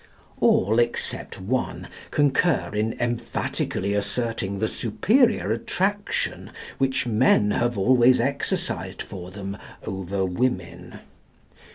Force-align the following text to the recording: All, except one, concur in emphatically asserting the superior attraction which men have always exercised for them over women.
All, 0.39 0.79
except 0.79 1.39
one, 1.39 1.87
concur 2.09 2.71
in 2.73 2.99
emphatically 2.99 3.93
asserting 3.93 4.57
the 4.57 4.67
superior 4.67 5.51
attraction 5.51 6.49
which 6.79 7.05
men 7.05 7.51
have 7.51 7.77
always 7.77 8.19
exercised 8.19 9.03
for 9.03 9.29
them 9.29 9.57
over 9.85 10.25
women. 10.25 11.01